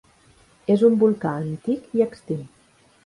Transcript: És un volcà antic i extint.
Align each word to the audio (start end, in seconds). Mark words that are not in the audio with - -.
És 0.75 0.85
un 0.87 0.95
volcà 1.03 1.35
antic 1.43 1.95
i 2.01 2.05
extint. 2.07 2.45